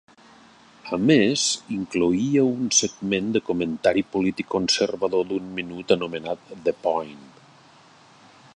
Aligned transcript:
A 0.95 0.97
més, 1.09 1.41
incloïa 1.75 2.45
un 2.53 2.71
segment 2.77 3.29
de 3.35 3.41
comentari 3.51 4.05
polític 4.15 4.49
conservador 4.55 5.29
d'un 5.33 5.53
minut 5.59 5.95
anomenat 5.97 6.49
"The 6.67 6.75
Point". 6.87 7.25